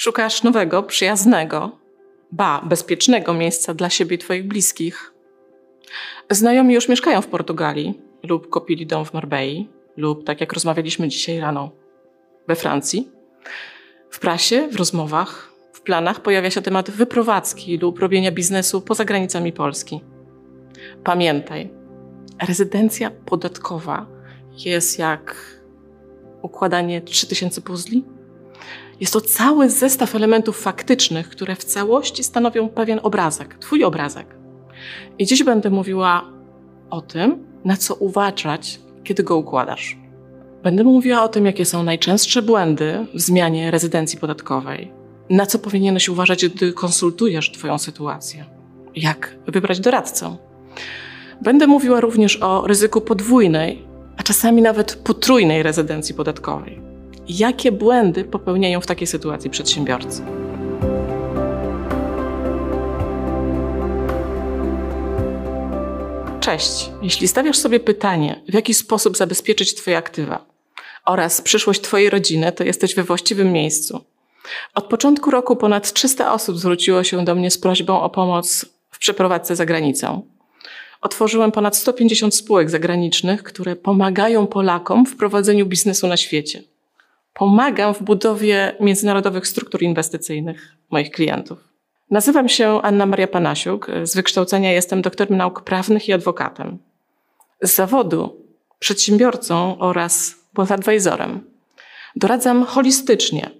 [0.00, 1.78] Szukasz nowego, przyjaznego,
[2.32, 5.12] ba, bezpiecznego miejsca dla siebie i Twoich bliskich.
[6.30, 11.40] Znajomi już mieszkają w Portugalii lub kupili dom w Marbei lub, tak jak rozmawialiśmy dzisiaj
[11.40, 11.70] rano,
[12.48, 13.08] we Francji.
[14.10, 19.52] W prasie, w rozmowach, w planach pojawia się temat wyprowadzki lub robienia biznesu poza granicami
[19.52, 20.00] Polski.
[21.04, 21.70] Pamiętaj,
[22.46, 24.06] rezydencja podatkowa
[24.64, 25.36] jest jak
[26.42, 28.04] układanie 3000 puzli.
[29.00, 34.34] Jest to cały zestaw elementów faktycznych, które w całości stanowią pewien obrazek, Twój obrazek.
[35.18, 36.24] I dziś będę mówiła
[36.90, 39.96] o tym, na co uważać, kiedy go układasz.
[40.62, 44.92] Będę mówiła o tym, jakie są najczęstsze błędy w zmianie rezydencji podatkowej,
[45.30, 48.44] na co powinieneś uważać, gdy konsultujesz Twoją sytuację,
[48.96, 50.36] jak wybrać doradcę.
[51.42, 53.84] Będę mówiła również o ryzyku podwójnej,
[54.16, 56.87] a czasami nawet potrójnej rezydencji podatkowej.
[57.28, 60.22] Jakie błędy popełniają w takiej sytuacji przedsiębiorcy?
[66.40, 66.90] Cześć.
[67.02, 70.44] Jeśli stawiasz sobie pytanie, w jaki sposób zabezpieczyć Twoje aktywa
[71.04, 74.04] oraz przyszłość Twojej rodziny, to jesteś we właściwym miejscu.
[74.74, 78.98] Od początku roku ponad 300 osób zwróciło się do mnie z prośbą o pomoc w
[78.98, 80.22] przeprowadzce za granicą.
[81.00, 86.62] Otworzyłem ponad 150 spółek zagranicznych, które pomagają Polakom w prowadzeniu biznesu na świecie.
[87.38, 91.58] Pomagam w budowie międzynarodowych struktur inwestycyjnych moich klientów.
[92.10, 93.86] Nazywam się Anna Maria Panasiuk.
[94.02, 96.78] Z wykształcenia jestem doktorem nauk prawnych i adwokatem.
[97.62, 98.36] Z zawodu
[98.78, 100.34] przedsiębiorcą oraz
[100.70, 101.40] advisorem.
[102.16, 103.50] Doradzam holistycznie,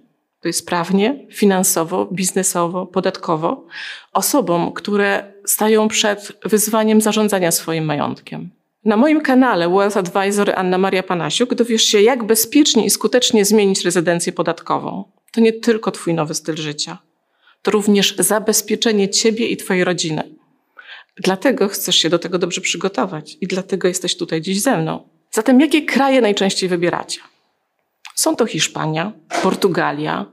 [0.41, 3.67] to jest prawnie, finansowo, biznesowo, podatkowo,
[4.13, 8.49] osobom, które stają przed wyzwaniem zarządzania swoim majątkiem.
[8.89, 13.85] Na moim kanale Wealth Advisor Anna Maria Panasiuk dowiesz się, jak bezpiecznie i skutecznie zmienić
[13.85, 15.03] rezydencję podatkową.
[15.31, 16.97] To nie tylko Twój nowy styl życia
[17.61, 20.35] to również zabezpieczenie ciebie i twojej rodziny.
[21.17, 25.09] Dlatego chcesz się do tego dobrze przygotować i dlatego jesteś tutaj dziś ze mną.
[25.31, 27.21] Zatem jakie kraje najczęściej wybieracie?
[28.15, 29.11] Są to Hiszpania,
[29.43, 30.25] Portugalia,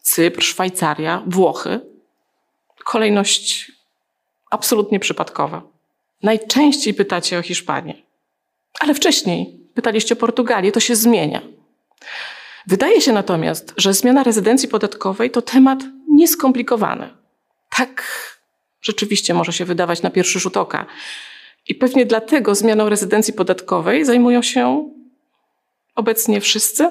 [0.00, 1.80] Cypr, Szwajcaria, Włochy.
[2.84, 3.72] Kolejność
[4.50, 5.73] absolutnie przypadkowa.
[6.22, 7.94] Najczęściej pytacie o Hiszpanię,
[8.80, 11.42] ale wcześniej pytaliście o Portugalię, to się zmienia.
[12.66, 17.10] Wydaje się natomiast, że zmiana rezydencji podatkowej to temat nieskomplikowany.
[17.76, 18.04] Tak
[18.82, 20.86] rzeczywiście może się wydawać na pierwszy rzut oka.
[21.68, 24.90] I pewnie dlatego zmianą rezydencji podatkowej zajmują się
[25.94, 26.90] obecnie wszyscy.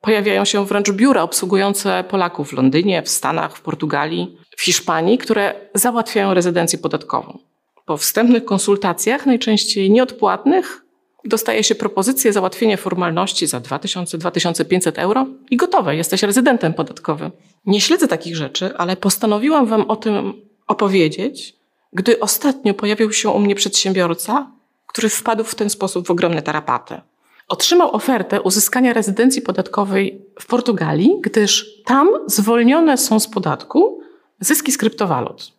[0.00, 5.54] Pojawiają się wręcz biura obsługujące Polaków w Londynie, w Stanach, w Portugalii, w Hiszpanii, które
[5.74, 7.38] załatwiają rezydencję podatkową.
[7.84, 10.84] Po wstępnych konsultacjach, najczęściej nieodpłatnych,
[11.24, 17.30] dostaje się propozycję załatwienia formalności za 2000-2500 euro i gotowe, jesteś rezydentem podatkowym.
[17.66, 20.32] Nie śledzę takich rzeczy, ale postanowiłam Wam o tym
[20.66, 21.56] opowiedzieć,
[21.92, 24.50] gdy ostatnio pojawił się u mnie przedsiębiorca,
[24.86, 27.00] który wpadł w ten sposób w ogromne tarapaty.
[27.48, 34.00] Otrzymał ofertę uzyskania rezydencji podatkowej w Portugalii, gdyż tam zwolnione są z podatku
[34.40, 35.53] zyski z kryptowalut.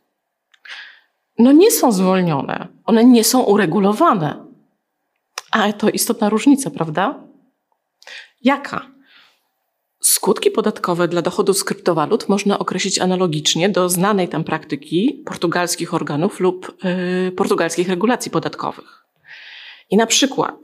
[1.39, 4.45] No nie są zwolnione, one nie są uregulowane.
[5.51, 7.23] A to istotna różnica, prawda?
[8.41, 8.95] Jaka?
[9.99, 16.39] Skutki podatkowe dla dochodów z kryptowalut można określić analogicznie do znanej tam praktyki portugalskich organów
[16.39, 19.05] lub yy, portugalskich regulacji podatkowych.
[19.89, 20.55] I na przykład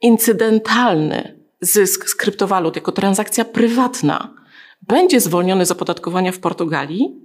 [0.00, 4.34] incydentalny zysk z kryptowalut jako transakcja prywatna
[4.82, 7.20] będzie zwolniony z opodatkowania w Portugalii,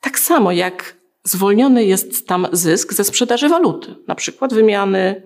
[0.00, 0.96] tak samo jak
[1.28, 5.22] zwolniony jest tam zysk ze sprzedaży waluty, na przykład wymiany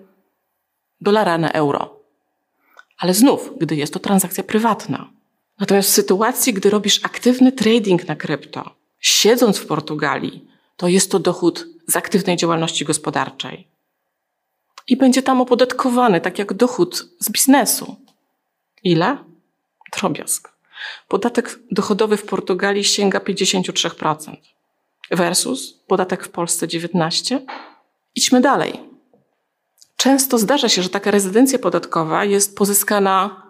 [1.00, 2.00] dolara na euro.
[2.98, 5.10] Ale znów, gdy jest to transakcja prywatna.
[5.58, 10.46] Natomiast w sytuacji, gdy robisz aktywny trading na krypto, siedząc w Portugalii,
[10.76, 13.68] to jest to dochód z aktywnej działalności gospodarczej.
[14.88, 17.96] I będzie tam opodatkowany, tak jak dochód z biznesu.
[18.84, 19.16] Ile?
[19.92, 20.52] Drobiazg.
[21.08, 24.36] Podatek dochodowy w Portugalii sięga 53%,
[25.10, 27.40] versus podatek w Polsce 19%.
[28.14, 28.80] Idźmy dalej.
[29.96, 33.42] Często zdarza się, że taka rezydencja podatkowa jest pozyskana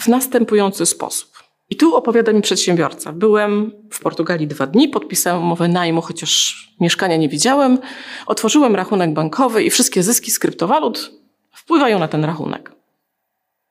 [0.00, 1.44] w następujący sposób.
[1.70, 3.12] I tu opowiada mi przedsiębiorca.
[3.12, 7.78] Byłem w Portugalii dwa dni, podpisałem umowę najmu, chociaż mieszkania nie widziałem.
[8.26, 11.10] Otworzyłem rachunek bankowy i wszystkie zyski z kryptowalut
[11.52, 12.72] wpływają na ten rachunek.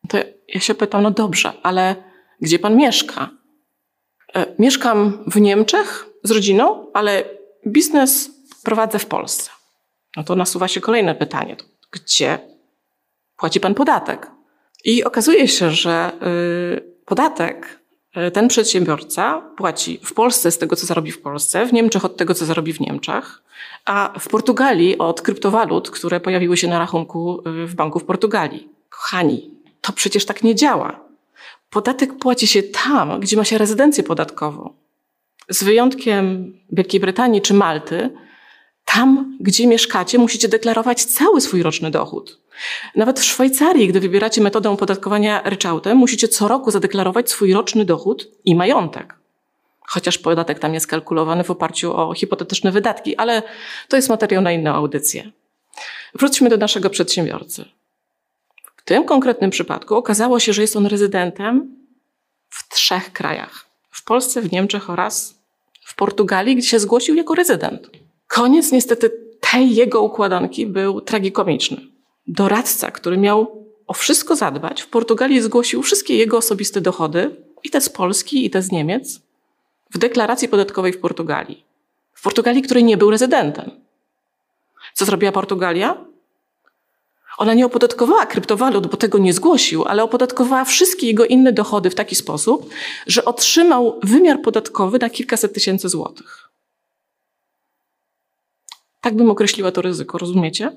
[0.09, 0.18] To
[0.48, 1.95] ja się pytam, no dobrze, ale
[2.42, 3.30] gdzie pan mieszka?
[4.36, 7.23] E, mieszkam w Niemczech z rodziną, ale
[7.67, 8.31] biznes
[8.63, 9.49] prowadzę w Polsce.
[10.17, 11.55] No to nasuwa się kolejne pytanie
[11.93, 12.39] gdzie
[13.37, 14.31] płaci pan podatek.
[14.83, 16.11] I okazuje się, że
[16.77, 17.79] y, podatek
[18.13, 22.17] e, ten przedsiębiorca płaci w Polsce z tego, co zarobi w Polsce, w Niemczech od
[22.17, 23.43] tego, co zarobi w Niemczech,
[23.85, 28.69] a w Portugalii od kryptowalut, które pojawiły się na rachunku e, w banku w Portugalii.
[28.89, 29.49] Kochani,
[29.81, 30.99] to przecież tak nie działa.
[31.69, 34.73] Podatek płaci się tam, gdzie ma się rezydencję podatkową.
[35.50, 38.10] Z wyjątkiem Wielkiej Brytanii czy Malty,
[38.86, 42.40] tam, gdzie mieszkacie, musicie deklarować cały swój roczny dochód.
[42.95, 48.28] Nawet w Szwajcarii, gdy wybieracie metodę opodatkowania ryczałtem, musicie co roku zadeklarować swój roczny dochód
[48.45, 49.16] i majątek.
[49.88, 53.44] Chociaż podatek tam jest kalkulowany w oparciu o hipotetyczne wydatki, ale
[53.88, 55.31] to jest materiał na inną audycję.
[56.16, 57.66] Wróćmy do naszego przedsiębiorcy.
[58.78, 61.75] W tym konkretnym przypadku okazało się, że jest on rezydentem
[62.50, 65.40] w trzech krajach: w Polsce, w Niemczech oraz
[65.86, 67.90] w Portugalii, gdzie się zgłosił jako rezydent.
[68.28, 71.78] Koniec niestety tej jego układanki był tragikomiczny.
[72.28, 77.81] Doradca, który miał o wszystko zadbać, w Portugalii zgłosił wszystkie jego osobiste dochody, i te
[77.81, 79.22] z Polski, i te z Niemiec,
[79.92, 81.63] w deklaracji podatkowej w Portugalii.
[82.13, 83.72] W Portugalii, której nie był rezydentem.
[84.94, 86.06] Co zrobiła Portugalia?
[87.38, 91.95] Ona nie opodatkowała kryptowalut, bo tego nie zgłosił, ale opodatkowała wszystkie jego inne dochody w
[91.95, 92.69] taki sposób,
[93.07, 96.50] że otrzymał wymiar podatkowy na kilkaset tysięcy złotych.
[99.01, 100.71] Tak bym określiła to ryzyko, rozumiecie?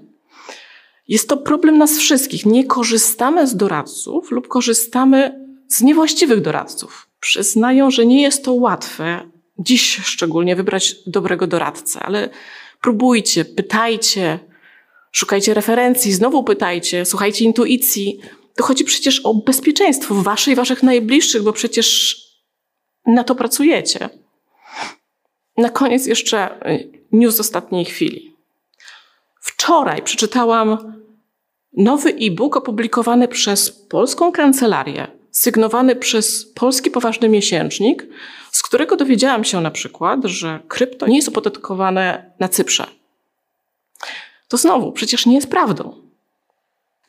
[1.08, 2.46] Jest to problem nas wszystkich.
[2.46, 7.08] Nie korzystamy z doradców lub korzystamy z niewłaściwych doradców.
[7.20, 12.28] Przyznają, że nie jest to łatwe, dziś szczególnie, wybrać dobrego doradcę, ale
[12.80, 14.38] próbujcie, pytajcie,
[15.16, 18.20] szukajcie referencji, znowu pytajcie, słuchajcie intuicji.
[18.56, 22.16] To chodzi przecież o bezpieczeństwo wasze i waszych najbliższych, bo przecież
[23.06, 24.08] na to pracujecie.
[25.56, 28.36] Na koniec jeszcze y, news z ostatniej chwili.
[29.40, 30.94] Wczoraj przeczytałam
[31.76, 38.06] nowy e-book opublikowany przez polską kancelarię, sygnowany przez polski poważny miesięcznik,
[38.52, 42.86] z którego dowiedziałam się na przykład, że krypto nie jest opodatkowane na Cyprze.
[44.48, 45.94] To znowu, przecież nie jest prawdą.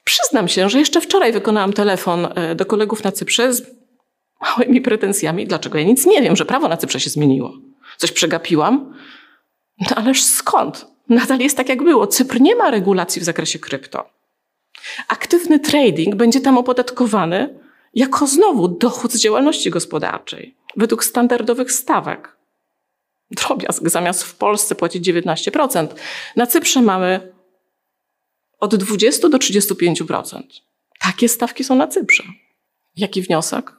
[0.04, 3.72] Przyznam się, że jeszcze wczoraj wykonałam telefon e, do kolegów na Cyprze z
[4.42, 7.54] małymi pretensjami, dlaczego ja nic nie wiem, że prawo na Cyprze się zmieniło.
[7.98, 8.94] Coś przegapiłam?
[9.80, 10.86] No ależ skąd?
[11.10, 12.08] Nadal jest tak, jak było.
[12.08, 14.10] Cypr nie ma regulacji w zakresie krypto.
[15.08, 17.60] Aktywny trading będzie tam opodatkowany
[17.94, 22.37] jako znowu dochód z działalności gospodarczej, według standardowych stawek.
[23.32, 25.88] Drobiazg zamiast w Polsce płacić 19%,
[26.36, 27.34] na Cyprze mamy
[28.60, 30.42] od 20 do 35%.
[31.00, 32.24] Takie stawki są na Cyprze.
[32.96, 33.72] Jaki wniosek?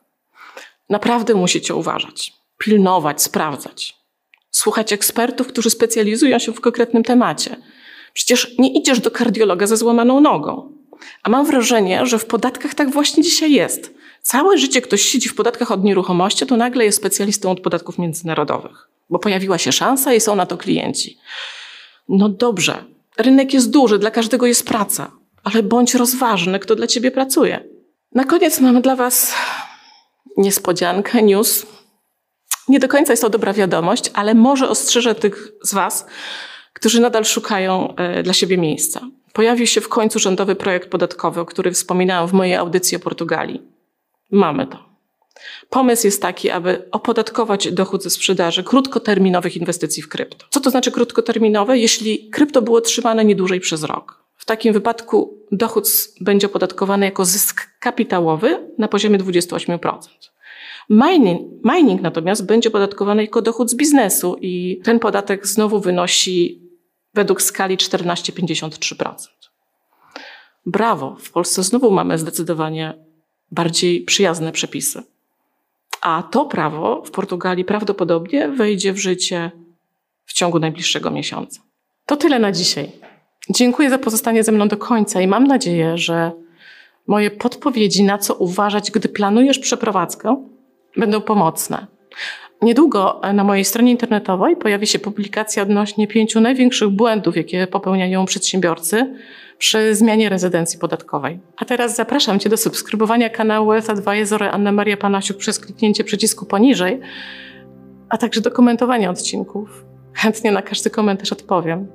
[0.89, 3.99] Naprawdę musicie uważać, pilnować, sprawdzać
[4.51, 7.57] słuchać ekspertów, którzy specjalizują się w konkretnym temacie.
[8.13, 10.73] Przecież nie idziesz do kardiologa ze złamaną nogą.
[11.23, 13.95] A mam wrażenie, że w podatkach tak właśnie dzisiaj jest.
[14.23, 18.89] Całe życie ktoś siedzi w podatkach od nieruchomości, to nagle jest specjalistą od podatków międzynarodowych,
[19.11, 21.19] bo pojawiła się szansa i są na to klienci.
[22.09, 22.85] No dobrze,
[23.19, 25.11] rynek jest duży, dla każdego jest praca,
[25.45, 27.65] ale bądź rozważny, kto dla ciebie pracuje.
[28.15, 29.35] Na koniec mamy dla Was
[30.37, 31.67] niespodziankę, news,
[32.69, 36.07] nie do końca jest to dobra wiadomość, ale może ostrzeżę tych z Was,
[36.73, 39.01] którzy nadal szukają e, dla siebie miejsca.
[39.33, 43.63] Pojawił się w końcu rządowy projekt podatkowy, o którym wspominałam w mojej audycji o Portugalii.
[44.31, 44.88] Mamy to.
[45.71, 50.47] Pomysł jest taki, aby opodatkować dochód ze sprzedaży krótkoterminowych inwestycji w krypto.
[50.51, 51.79] Co to znaczy krótkoterminowe?
[51.79, 54.25] Jeśli krypto było trzymane nie dłużej przez rok.
[54.37, 55.89] W takim wypadku dochód
[56.21, 59.99] będzie opodatkowany jako zysk kapitałowy na poziomie 28%.
[60.91, 66.63] Mining, mining natomiast będzie podatkowany jako dochód z biznesu i ten podatek znowu wynosi
[67.15, 69.15] według skali 14,53%.
[70.67, 72.95] Brawo, w Polsce znowu mamy zdecydowanie
[73.51, 75.03] bardziej przyjazne przepisy.
[76.01, 79.51] A to prawo w Portugalii prawdopodobnie wejdzie w życie
[80.25, 81.61] w ciągu najbliższego miesiąca.
[82.07, 82.93] To tyle na dzisiaj.
[83.51, 86.33] Dziękuję za pozostanie ze mną do końca i mam nadzieję, że
[87.07, 90.45] moje podpowiedzi, na co uważać, gdy planujesz przeprowadzkę,
[90.97, 91.87] będą pomocne.
[92.63, 99.15] Niedługo na mojej stronie internetowej pojawi się publikacja odnośnie pięciu największych błędów, jakie popełniają przedsiębiorcy
[99.59, 101.41] przy zmianie rezydencji podatkowej.
[101.57, 106.47] A teraz zapraszam Cię do subskrybowania kanału Wealth Advisor Anna Maria Panasiuk przez kliknięcie przycisku
[106.47, 107.01] poniżej,
[108.09, 109.85] a także do komentowania odcinków.
[110.15, 111.87] Chętnie na każdy komentarz odpowiem.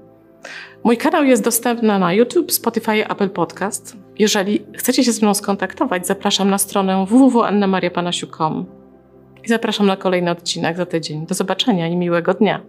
[0.84, 3.98] Mój kanał jest dostępny na YouTube, Spotify, Apple Podcast.
[4.20, 8.83] Jeżeli chcecie się z mną skontaktować, zapraszam na stronę www.annamariapanasiuk.com
[9.44, 11.26] i zapraszam na kolejny odcinek za tydzień.
[11.26, 12.62] Do zobaczenia i miłego dnia.